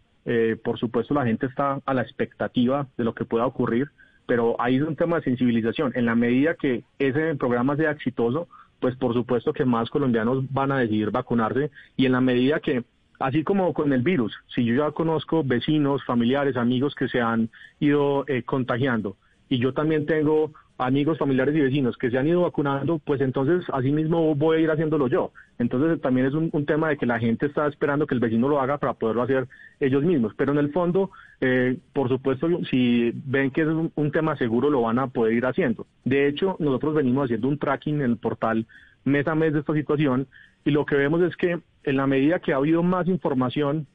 por 0.64 0.78
supuesto 0.78 1.14
la 1.14 1.24
gente 1.24 1.46
está 1.46 1.80
a 1.86 1.94
la 1.94 2.02
expectativa 2.02 2.88
de 2.98 3.04
lo 3.04 3.14
que 3.14 3.24
pueda 3.24 3.46
ocurrir 3.46 3.88
pero 4.30 4.54
ahí 4.60 4.76
es 4.76 4.82
un 4.82 4.94
tema 4.94 5.16
de 5.16 5.24
sensibilización. 5.24 5.90
En 5.96 6.06
la 6.06 6.14
medida 6.14 6.54
que 6.54 6.84
ese 7.00 7.34
programa 7.34 7.74
sea 7.74 7.90
exitoso, 7.90 8.46
pues 8.78 8.94
por 8.94 9.12
supuesto 9.12 9.52
que 9.52 9.64
más 9.64 9.90
colombianos 9.90 10.44
van 10.52 10.70
a 10.70 10.78
decidir 10.78 11.10
vacunarse 11.10 11.72
y 11.96 12.06
en 12.06 12.12
la 12.12 12.20
medida 12.20 12.60
que 12.60 12.84
Así 13.18 13.44
como 13.44 13.74
con 13.74 13.92
el 13.92 14.00
virus, 14.00 14.32
si 14.54 14.64
yo 14.64 14.76
ya 14.76 14.92
conozco 14.92 15.44
vecinos, 15.44 16.02
familiares, 16.06 16.56
amigos 16.56 16.94
que 16.94 17.06
se 17.06 17.20
han 17.20 17.50
ido 17.78 18.24
eh, 18.28 18.44
contagiando 18.44 19.16
y 19.50 19.58
yo 19.58 19.74
también 19.74 20.06
tengo 20.06 20.52
amigos, 20.80 21.18
familiares 21.18 21.54
y 21.54 21.60
vecinos 21.60 21.96
que 21.96 22.10
se 22.10 22.18
han 22.18 22.26
ido 22.26 22.42
vacunando, 22.42 22.98
pues 22.98 23.20
entonces 23.20 23.64
así 23.72 23.92
mismo 23.92 24.34
voy 24.34 24.56
a 24.56 24.60
ir 24.60 24.70
haciéndolo 24.70 25.08
yo. 25.08 25.32
Entonces 25.58 26.00
también 26.00 26.26
es 26.26 26.34
un, 26.34 26.50
tema 26.66 26.88
de 26.88 26.96
que 26.96 27.06
la 27.06 27.18
gente 27.18 27.46
está 27.46 27.66
esperando 27.66 28.06
que 28.06 28.14
el 28.14 28.20
vecino 28.20 28.48
lo 28.48 28.60
haga 28.60 28.78
para 28.78 28.94
poderlo 28.94 29.22
hacer 29.22 29.46
ellos 29.78 30.02
mismos. 30.02 30.32
Pero 30.36 30.52
en 30.52 30.58
el 30.58 30.72
fondo, 30.72 31.10
eh, 31.40 31.76
por 31.92 32.08
supuesto, 32.08 32.48
si 32.70 33.12
ven 33.26 33.50
que 33.50 33.62
es 33.62 33.68
un, 33.68 34.10
tema 34.10 34.36
seguro, 34.36 34.70
lo 34.70 34.82
van 34.82 34.98
a 34.98 35.08
poder 35.08 35.34
ir 35.34 35.46
haciendo. 35.46 35.86
De 36.04 36.26
hecho, 36.26 36.56
nosotros 36.58 36.94
venimos 36.94 37.24
haciendo 37.24 37.48
un 37.48 37.58
tracking 37.58 37.96
en 37.96 38.10
el 38.12 38.16
portal 38.16 38.66
mes 39.04 39.26
a 39.28 39.34
mes 39.34 39.52
de 39.52 39.60
esta 39.60 39.74
situación 39.74 40.26
y 40.64 40.70
lo 40.70 40.84
que 40.84 40.96
vemos 40.96 41.22
es 41.22 41.36
que 41.36 41.58
en 41.84 41.96
la 41.96 42.06
medida 42.06 42.40
que 42.40 42.52
ha 42.52 42.56
habido 42.56 42.82
más 42.82 43.06
información 43.08 43.86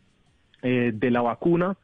eh, 0.61 0.91
de 0.93 1.11
la 1.11 1.21
vacuna, 1.21 1.77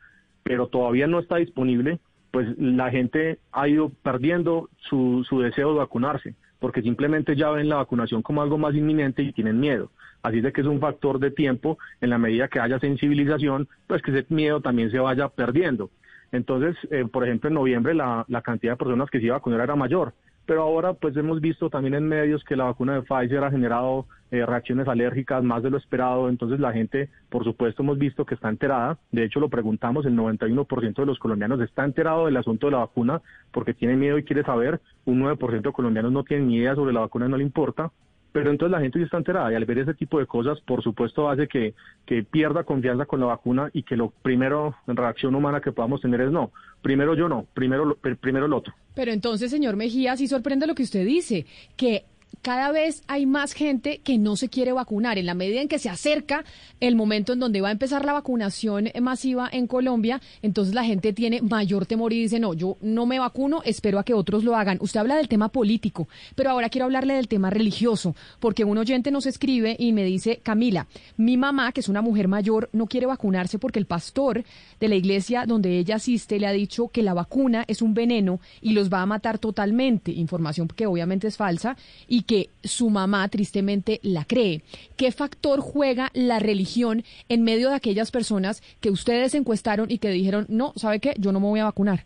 pero 0.44 0.68
todavía 0.68 1.08
no 1.08 1.20
está 1.20 1.38
disponible, 1.38 2.00
pues 2.32 2.48
la 2.58 2.90
gente 2.90 3.40
ha 3.52 3.68
ido 3.68 3.90
perdiendo 4.04 4.70
su, 4.80 5.26
su 5.28 5.42
deseo 5.42 5.74
de 5.74 5.80
vacunarse, 5.80 6.36
porque 6.60 6.82
simplemente 6.82 7.36
ya 7.36 7.50
ven 7.52 7.70
la 7.70 7.78
vacunación 7.78 8.22
como 8.22 8.42
algo 8.42 8.58
más 8.58 8.74
inminente 8.74 9.22
y 9.22 9.34
tienen 9.34 9.60
miedo. 9.60 9.92
Así 10.24 10.40
de 10.40 10.54
que 10.54 10.62
es 10.62 10.68
un 10.68 10.80
factor 10.80 11.20
de 11.20 11.32
tiempo, 11.32 11.78
en 12.00 12.10
la 12.10 12.18
medida 12.18 12.48
que 12.48 12.60
haya 12.60 12.80
sensibilización, 12.80 13.68
pues 13.88 14.02
que 14.02 14.12
ese 14.12 14.26
miedo 14.34 14.62
también 14.62 14.92
se 14.92 15.00
vaya 15.00 15.28
perdiendo. 15.30 15.90
Entonces, 16.32 16.78
eh, 16.92 17.06
por 17.12 17.26
ejemplo, 17.26 17.50
en 17.50 17.56
noviembre 17.56 17.94
la, 17.94 18.24
la 18.28 18.42
cantidad 18.42 18.74
de 18.74 18.78
personas 18.78 19.10
que 19.10 19.20
se 19.20 19.26
iba 19.26 19.36
a 19.36 19.40
vacunar 19.40 19.62
era 19.62 19.76
mayor, 19.76 20.14
pero 20.46 20.64
ahora 20.64 20.94
pues 20.94 21.16
hemos 21.18 21.42
visto 21.42 21.70
también 21.70 21.94
en 21.94 22.08
medios 22.08 22.44
que 22.44 22.56
la 22.56 22.66
vacuna 22.66 22.96
de 22.96 23.02
Pfizer 23.04 23.44
ha 23.44 23.52
generado 23.52 24.06
eh, 24.32 24.46
reacciones 24.46 24.88
alérgicas 24.88 25.44
más 25.44 25.64
de 25.64 25.70
lo 25.70 25.78
esperado, 25.78 26.30
entonces 26.30 26.60
la 26.60 26.74
gente 26.74 27.10
por 27.30 27.44
supuesto 27.44 27.84
hemos 27.84 27.98
visto 27.98 28.26
que 28.26 28.36
está 28.36 28.50
enterada, 28.50 28.98
de 29.12 29.24
hecho 29.24 29.40
lo 29.40 29.50
preguntamos, 29.50 30.06
el 30.06 30.16
91% 30.16 30.96
de 30.96 31.06
los 31.06 31.20
colombianos 31.20 31.62
está 31.62 31.86
enterado 31.86 32.26
del 32.26 32.38
asunto 32.38 32.68
de 32.68 32.72
la 32.72 32.80
vacuna 32.80 33.22
porque 33.52 33.74
tiene 33.74 33.96
miedo 33.96 34.18
y 34.18 34.24
quiere 34.24 34.44
saber, 34.44 34.82
un 35.06 35.22
9% 35.22 35.62
de 35.62 35.72
colombianos 35.72 36.12
no 36.12 36.24
tienen 36.24 36.48
ni 36.48 36.58
idea 36.58 36.76
sobre 36.76 36.94
la 36.94 37.02
vacuna 37.02 37.28
y 37.28 37.30
no 37.30 37.38
le 37.38 37.44
importa, 37.44 37.92
pero 38.32 38.50
entonces 38.50 38.72
la 38.72 38.82
gente 38.82 39.00
ya 39.00 39.06
está 39.06 39.18
enterada 39.18 39.52
y 39.52 39.56
al 39.56 39.66
ver 39.66 39.80
ese 39.80 39.94
tipo 39.94 40.20
de 40.20 40.26
cosas, 40.26 40.60
por 40.62 40.84
supuesto, 40.84 41.30
hace 41.30 41.48
que, 41.48 41.74
que 42.06 42.24
pierda 42.24 42.64
confianza 42.64 43.06
con 43.06 43.20
la 43.20 43.26
vacuna 43.28 43.70
y 43.74 43.84
que 43.84 43.98
lo 43.98 44.12
primero 44.22 44.76
en 44.88 44.96
reacción 44.96 45.36
humana 45.36 45.62
que 45.62 45.72
podamos 45.72 46.02
tener 46.02 46.22
es 46.22 46.32
no, 46.32 46.52
primero 46.82 47.16
yo 47.16 47.28
no, 47.28 47.46
primero, 47.54 47.98
primero 48.20 48.46
el 48.46 48.54
otro. 48.54 48.74
Pero 48.96 49.12
entonces, 49.12 49.52
señor 49.52 49.76
Mejía, 49.76 50.18
sí 50.18 50.28
sorprende 50.28 50.68
lo 50.68 50.76
que 50.76 50.84
usted 50.84 51.06
dice, 51.06 51.46
que 51.76 52.06
cada 52.42 52.72
vez 52.72 53.04
hay 53.08 53.26
más 53.26 53.54
gente 53.54 54.00
que 54.00 54.18
no 54.18 54.36
se 54.36 54.50
quiere 54.50 54.72
vacunar. 54.72 55.18
En 55.18 55.26
la 55.26 55.34
medida 55.34 55.62
en 55.62 55.68
que 55.68 55.80
se 55.80 55.90
acerca 55.90 56.44
el 56.80 56.96
momento 56.96 57.34
en 57.34 57.40
donde 57.40 57.62
va 57.62 57.70
a 57.70 57.72
empezar 57.72 58.06
la 58.06 58.14
vacunación 58.14 58.90
masiva 59.02 59.50
en 59.52 59.68
Colombia, 59.68 60.22
entonces 60.42 60.74
la 60.74 60.84
gente 60.84 61.14
tiene 61.14 61.42
mayor 61.42 61.86
temor 61.86 62.14
y 62.14 62.22
dice, 62.22 62.40
no, 62.40 62.54
yo 62.54 62.78
no 62.82 63.06
me 63.06 63.20
vacuno, 63.20 63.62
espero 63.64 64.00
a 64.00 64.04
que 64.04 64.14
otros 64.14 64.44
lo 64.44 64.56
hagan. 64.56 64.80
Usted 64.82 65.00
habla 65.00 65.18
del 65.18 65.28
tema 65.28 65.50
político, 65.50 66.08
pero 66.36 66.50
ahora 66.50 66.70
quiero 66.70 66.86
hablarle 66.86 67.14
del 67.14 67.28
tema 67.28 67.50
religioso, 67.50 68.16
porque 68.40 68.64
un 68.64 68.78
oyente 68.78 69.12
nos 69.12 69.26
escribe 69.26 69.76
y 69.78 69.94
me 69.94 70.04
dice, 70.04 70.40
Camila, 70.42 70.88
mi 71.18 71.38
mamá, 71.38 71.72
que 71.72 71.82
es 71.82 71.90
una 71.90 72.02
mujer 72.02 72.28
mayor, 72.28 72.70
no 72.74 72.88
quiere 72.88 73.06
vacunarse 73.06 73.60
porque 73.60 73.80
el 73.80 73.86
pastor 73.86 74.44
de 74.80 74.88
la 74.88 74.96
iglesia 74.96 75.46
donde 75.46 75.78
ella 75.78 75.96
asiste 75.96 76.40
le 76.40 76.48
ha 76.48 76.52
dicho 76.52 76.88
que 76.88 77.04
la 77.04 77.14
vacuna 77.14 77.66
es 77.68 77.82
un 77.82 77.94
veneno 77.94 78.40
y 78.62 78.74
los 78.74 78.92
va 78.92 79.02
a 79.02 79.06
matar 79.06 79.38
totalmente, 79.38 80.12
información 80.12 80.68
que 80.68 80.88
obviamente 80.88 81.28
es 81.28 81.38
falsa, 81.38 81.78
y 82.08 82.21
que 82.24 82.50
su 82.64 82.90
mamá 82.90 83.28
tristemente 83.28 84.00
la 84.04 84.26
cree. 84.26 84.64
¿Qué 84.98 85.12
factor 85.12 85.60
juega 85.60 86.10
la 86.14 86.40
religión 86.40 87.04
en 87.30 87.44
medio 87.44 87.70
de 87.70 87.76
aquellas 87.76 88.12
personas 88.12 88.62
que 88.80 88.90
ustedes 88.90 89.36
encuestaron 89.36 89.90
y 89.90 89.98
que 89.98 90.10
dijeron, 90.10 90.46
no, 90.50 90.74
¿sabe 90.76 91.00
qué? 91.00 91.14
Yo 91.18 91.32
no 91.32 91.40
me 91.40 91.48
voy 91.48 91.60
a 91.60 91.66
vacunar. 91.66 92.06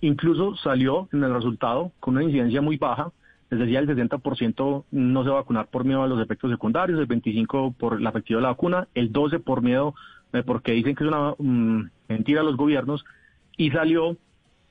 Incluso 0.00 0.56
salió 0.56 1.08
en 1.12 1.22
el 1.22 1.32
resultado 1.32 1.92
con 2.00 2.16
una 2.16 2.24
incidencia 2.24 2.60
muy 2.60 2.76
baja, 2.76 3.12
les 3.50 3.60
decía 3.60 3.80
el 3.80 3.88
60% 3.88 4.84
no 4.90 5.22
se 5.22 5.28
va 5.28 5.36
a 5.36 5.40
vacunar 5.42 5.66
por 5.66 5.84
miedo 5.84 6.02
a 6.02 6.08
los 6.08 6.20
efectos 6.20 6.50
secundarios, 6.50 6.98
el 6.98 7.06
25% 7.06 7.74
por 7.74 8.00
la 8.00 8.10
efectividad 8.10 8.38
de 8.38 8.42
la 8.42 8.48
vacuna, 8.48 8.88
el 8.94 9.12
12% 9.12 9.42
por 9.44 9.62
miedo 9.62 9.94
eh, 10.32 10.42
porque 10.42 10.72
dicen 10.72 10.94
que 10.94 11.04
es 11.04 11.08
una 11.08 11.34
mm, 11.38 11.90
mentira 12.08 12.42
los 12.42 12.56
gobiernos, 12.56 13.04
y 13.56 13.70
salió 13.70 14.16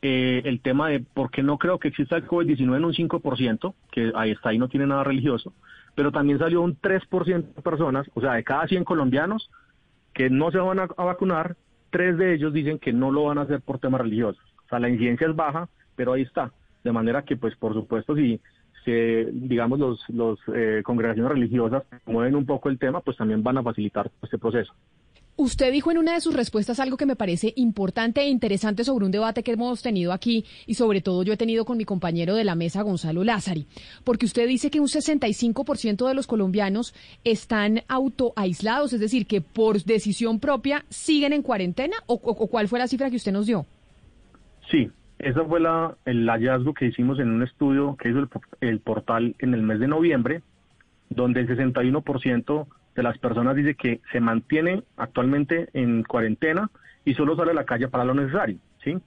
eh, 0.01 0.41
el 0.45 0.61
tema 0.61 0.89
de 0.89 0.99
porque 0.99 1.43
no 1.43 1.57
creo 1.57 1.77
que 1.77 1.89
exista 1.89 2.15
el 2.15 2.27
COVID-19 2.27 2.75
en 2.75 2.85
un 2.85 2.93
5%, 2.93 3.73
que 3.91 4.11
ahí 4.15 4.31
está, 4.31 4.49
ahí 4.49 4.57
no 4.57 4.67
tiene 4.67 4.87
nada 4.87 5.03
religioso, 5.03 5.53
pero 5.95 6.11
también 6.11 6.39
salió 6.39 6.61
un 6.61 6.75
3% 6.75 7.53
de 7.53 7.61
personas, 7.61 8.09
o 8.13 8.21
sea, 8.21 8.33
de 8.33 8.43
cada 8.43 8.67
100 8.67 8.83
colombianos 8.83 9.49
que 10.13 10.29
no 10.29 10.51
se 10.51 10.57
van 10.57 10.79
a, 10.79 10.87
vacunar, 10.87 11.55
tres 11.89 12.17
de 12.17 12.33
ellos 12.33 12.53
dicen 12.53 12.79
que 12.79 12.93
no 12.93 13.11
lo 13.11 13.25
van 13.25 13.37
a 13.37 13.41
hacer 13.41 13.61
por 13.61 13.79
temas 13.79 14.01
religiosos. 14.01 14.43
O 14.65 14.69
sea, 14.69 14.79
la 14.79 14.89
incidencia 14.89 15.27
es 15.27 15.35
baja, 15.35 15.69
pero 15.95 16.13
ahí 16.13 16.23
está. 16.23 16.51
De 16.83 16.91
manera 16.91 17.23
que, 17.23 17.37
pues, 17.37 17.55
por 17.55 17.73
supuesto, 17.73 18.15
si, 18.15 18.41
digamos, 18.85 19.79
los, 19.79 20.09
los 20.09 20.39
eh, 20.53 20.81
congregaciones 20.83 21.31
religiosas 21.31 21.83
mueven 22.05 22.35
un 22.35 22.45
poco 22.45 22.69
el 22.69 22.79
tema, 22.79 23.01
pues 23.01 23.17
también 23.17 23.43
van 23.43 23.57
a 23.57 23.63
facilitar 23.63 24.09
este 24.21 24.37
proceso. 24.37 24.73
Usted 25.37 25.71
dijo 25.71 25.91
en 25.91 25.97
una 25.97 26.13
de 26.13 26.21
sus 26.21 26.35
respuestas 26.35 26.79
algo 26.79 26.97
que 26.97 27.05
me 27.05 27.15
parece 27.15 27.53
importante 27.55 28.21
e 28.21 28.29
interesante 28.29 28.83
sobre 28.83 29.05
un 29.05 29.11
debate 29.11 29.43
que 29.43 29.53
hemos 29.53 29.81
tenido 29.81 30.11
aquí 30.11 30.45
y 30.67 30.73
sobre 30.73 31.01
todo 31.01 31.23
yo 31.23 31.33
he 31.33 31.37
tenido 31.37 31.65
con 31.65 31.77
mi 31.77 31.85
compañero 31.85 32.35
de 32.35 32.43
la 32.43 32.55
mesa, 32.55 32.81
Gonzalo 32.81 33.23
Lázari, 33.23 33.65
porque 34.03 34.25
usted 34.25 34.47
dice 34.47 34.69
que 34.69 34.79
un 34.79 34.87
65% 34.87 36.07
de 36.07 36.13
los 36.13 36.27
colombianos 36.27 36.93
están 37.23 37.81
autoaislados, 37.87 38.93
es 38.93 38.99
decir, 38.99 39.25
que 39.25 39.41
por 39.41 39.81
decisión 39.83 40.39
propia 40.39 40.85
siguen 40.89 41.33
en 41.33 41.41
cuarentena 41.41 41.95
o, 42.07 42.19
cuál 42.19 42.67
fue 42.67 42.79
la 42.79 42.87
cifra 42.87 43.09
que 43.09 43.15
usted 43.15 43.31
nos 43.31 43.47
dio. 43.47 43.65
Sí, 44.69 44.91
ese 45.17 45.41
fue 45.45 45.59
la, 45.59 45.95
el 46.05 46.27
hallazgo 46.27 46.73
que 46.73 46.87
hicimos 46.87 47.19
en 47.19 47.29
un 47.29 47.43
estudio 47.43 47.95
que 47.97 48.09
hizo 48.09 48.19
el, 48.19 48.29
el 48.61 48.79
portal 48.79 49.35
en 49.39 49.53
el 49.53 49.63
mes 49.63 49.79
de 49.79 49.87
noviembre, 49.87 50.41
donde 51.09 51.41
el 51.41 51.47
61% 51.47 52.67
de 52.95 53.03
las 53.03 53.17
personas 53.17 53.55
dice 53.55 53.75
que 53.75 54.01
se 54.11 54.19
mantiene 54.19 54.83
actualmente 54.97 55.69
en 55.73 56.03
cuarentena 56.03 56.69
y 57.05 57.13
solo 57.13 57.35
sale 57.35 57.51
a 57.51 57.55
la 57.55 57.65
calle 57.65 57.87
para 57.87 58.05
lo 58.05 58.13
necesario, 58.13 58.57
¿sí? 58.83 58.97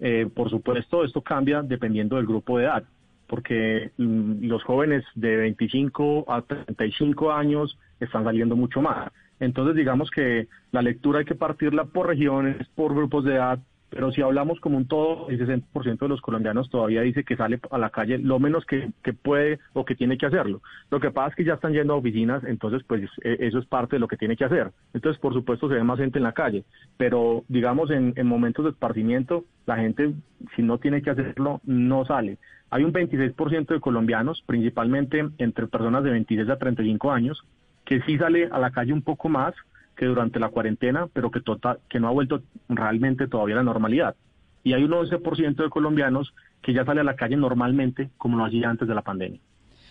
Eh, 0.00 0.28
por 0.34 0.48
supuesto, 0.50 1.04
esto 1.04 1.20
cambia 1.20 1.62
dependiendo 1.62 2.16
del 2.16 2.26
grupo 2.26 2.58
de 2.58 2.64
edad, 2.64 2.84
porque 3.26 3.90
mm, 3.98 4.46
los 4.46 4.64
jóvenes 4.64 5.04
de 5.14 5.36
25 5.36 6.24
a 6.28 6.42
35 6.42 7.32
años 7.32 7.78
están 8.00 8.24
saliendo 8.24 8.56
mucho 8.56 8.80
más. 8.80 9.10
Entonces, 9.38 9.74
digamos 9.74 10.10
que 10.10 10.48
la 10.72 10.82
lectura 10.82 11.20
hay 11.20 11.24
que 11.24 11.34
partirla 11.34 11.84
por 11.84 12.06
regiones, 12.06 12.66
por 12.74 12.94
grupos 12.94 13.24
de 13.24 13.34
edad, 13.34 13.58
pero 13.90 14.12
si 14.12 14.22
hablamos 14.22 14.60
como 14.60 14.76
un 14.76 14.86
todo, 14.86 15.28
el 15.28 15.38
60% 15.38 15.98
de 15.98 16.08
los 16.08 16.20
colombianos 16.20 16.70
todavía 16.70 17.02
dice 17.02 17.24
que 17.24 17.36
sale 17.36 17.60
a 17.70 17.78
la 17.78 17.90
calle 17.90 18.18
lo 18.18 18.38
menos 18.38 18.64
que, 18.64 18.92
puede 19.22 19.58
o 19.72 19.84
que 19.84 19.96
tiene 19.96 20.16
que 20.16 20.26
hacerlo. 20.26 20.62
Lo 20.90 21.00
que 21.00 21.10
pasa 21.10 21.30
es 21.30 21.34
que 21.34 21.44
ya 21.44 21.54
están 21.54 21.72
yendo 21.72 21.94
a 21.94 21.96
oficinas, 21.96 22.44
entonces 22.44 22.82
pues 22.86 23.02
e, 23.22 23.36
eso 23.40 23.58
es 23.58 23.66
parte 23.66 23.96
de 23.96 24.00
lo 24.00 24.08
que 24.08 24.16
tiene 24.16 24.36
que 24.36 24.44
hacer. 24.44 24.70
Entonces, 24.94 25.20
por 25.20 25.34
supuesto, 25.34 25.68
se 25.68 25.74
ve 25.74 25.82
más 25.82 25.98
gente 25.98 26.18
en 26.18 26.24
la 26.24 26.32
calle, 26.32 26.64
pero 26.96 27.44
digamos 27.48 27.90
en, 27.90 28.12
en 28.16 28.26
momentos 28.26 28.64
de 28.64 28.70
esparcimiento, 28.70 29.44
la 29.66 29.76
gente 29.76 30.14
si 30.54 30.62
no 30.62 30.78
tiene 30.78 31.02
que 31.02 31.10
hacerlo, 31.10 31.60
no 31.64 32.04
sale. 32.04 32.38
Hay 32.70 32.84
un 32.84 32.92
26% 32.92 33.66
de 33.66 33.80
colombianos, 33.80 34.42
principalmente 34.46 35.28
entre 35.38 35.66
personas 35.66 36.04
de 36.04 36.10
26 36.10 36.48
a 36.48 36.56
35 36.56 37.10
años, 37.10 37.44
que 37.84 38.00
sí 38.02 38.16
sale 38.18 38.48
a 38.52 38.58
la 38.58 38.70
calle 38.70 38.92
un 38.92 39.02
poco 39.02 39.28
más, 39.28 39.54
que 40.00 40.06
durante 40.06 40.40
la 40.40 40.48
cuarentena, 40.48 41.08
pero 41.12 41.30
que, 41.30 41.42
tota, 41.42 41.76
que 41.90 42.00
no 42.00 42.08
ha 42.08 42.10
vuelto 42.10 42.40
realmente 42.70 43.28
todavía 43.28 43.56
a 43.56 43.58
la 43.58 43.64
normalidad. 43.64 44.16
Y 44.64 44.72
hay 44.72 44.82
un 44.82 44.92
11% 44.92 45.62
de 45.62 45.68
colombianos 45.68 46.32
que 46.62 46.72
ya 46.72 46.86
sale 46.86 47.02
a 47.02 47.04
la 47.04 47.16
calle 47.16 47.36
normalmente, 47.36 48.08
como 48.16 48.38
lo 48.38 48.46
hacía 48.46 48.70
antes 48.70 48.88
de 48.88 48.94
la 48.94 49.02
pandemia. 49.02 49.38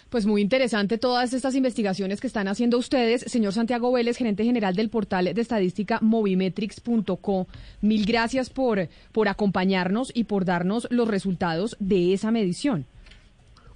Pues 0.09 0.25
muy 0.25 0.41
interesante 0.41 0.97
todas 0.97 1.31
estas 1.33 1.53
investigaciones 1.53 2.21
que 2.21 2.25
están 2.25 2.47
haciendo 2.47 2.79
ustedes. 2.79 3.21
Señor 3.21 3.53
Santiago 3.53 3.91
Vélez, 3.91 4.17
gerente 4.17 4.43
general 4.43 4.73
del 4.73 4.89
portal 4.89 5.25
de 5.25 5.41
estadística 5.41 5.99
movimetrics.co, 6.01 7.45
mil 7.81 8.05
gracias 8.07 8.49
por, 8.49 8.87
por 9.11 9.27
acompañarnos 9.27 10.11
y 10.15 10.23
por 10.23 10.43
darnos 10.43 10.87
los 10.89 11.07
resultados 11.07 11.77
de 11.79 12.13
esa 12.13 12.31
medición. 12.31 12.85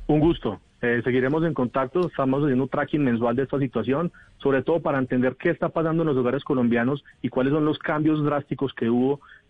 Un 0.07 0.19
gusto. 0.19 0.59
Eh, 0.83 1.01
seguiremos 1.01 1.45
en 1.45 1.53
contacto, 1.53 2.07
estamos 2.07 2.43
haciendo 2.43 2.63
un 2.63 2.69
tracking 2.69 3.01
mensual 3.01 3.37
de 3.37 3.43
esta 3.43 3.57
situación, 3.57 4.11
sobre 4.43 4.61
todo 4.61 4.81
para 4.81 4.99
entender 4.99 5.37
qué 5.37 5.49
está 5.49 5.69
pasando 5.69 6.03
en 6.03 6.09
los 6.09 6.17
hogares 6.17 6.43
colombianos 6.43 7.03
y 7.21 7.29
cuáles 7.29 7.53
son 7.53 7.63
los 7.63 7.79
cambios 7.79 8.21
drásticos 8.23 8.73
que 8.73 8.89
hubo 8.89 9.21